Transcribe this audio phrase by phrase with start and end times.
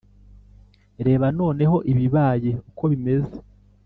[1.05, 3.35] reba noneho ibibaye uko bimeze.